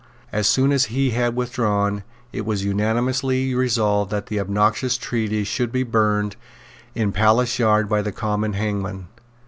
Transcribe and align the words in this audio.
As 0.31 0.47
soon 0.47 0.71
as 0.71 0.85
he 0.85 1.11
had 1.11 1.35
withdrawn, 1.35 2.01
it 2.33 2.43
was 2.43 2.65
unanimously 2.65 3.53
resolved 3.53 4.09
that 4.09 4.25
the 4.25 4.39
obnoxious 4.39 4.97
treatise 4.97 5.47
should 5.47 5.71
be 5.71 5.83
burned 5.83 6.35
in 6.95 7.11
Palace 7.11 7.59
Yard 7.59 7.87
by 7.87 8.01
the 8.01 8.11
common 8.11 8.53
hangman. 8.53 9.09